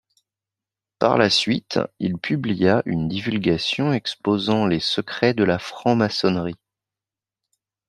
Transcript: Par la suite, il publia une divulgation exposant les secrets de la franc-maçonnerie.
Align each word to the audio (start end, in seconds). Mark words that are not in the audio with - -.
Par 0.97 1.19
la 1.19 1.29
suite, 1.29 1.79
il 1.99 2.17
publia 2.17 2.81
une 2.87 3.07
divulgation 3.07 3.93
exposant 3.93 4.65
les 4.65 4.79
secrets 4.79 5.35
de 5.35 5.43
la 5.43 5.59
franc-maçonnerie. 5.59 6.57